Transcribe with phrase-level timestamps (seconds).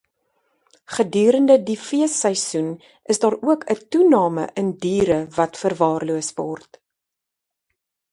[0.93, 2.69] Gedurende die feesseisoen
[3.11, 6.71] is daar ook 'n toename in diere wat verwaarloos word.